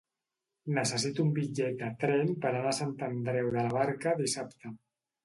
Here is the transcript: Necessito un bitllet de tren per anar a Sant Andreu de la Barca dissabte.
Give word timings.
Necessito 0.77 1.25
un 1.25 1.27
bitllet 1.35 1.77
de 1.81 1.89
tren 2.03 2.31
per 2.45 2.49
anar 2.53 2.71
a 2.71 2.79
Sant 2.79 2.95
Andreu 3.09 3.53
de 3.57 3.67
la 3.67 3.75
Barca 3.77 4.15
dissabte. 4.23 4.73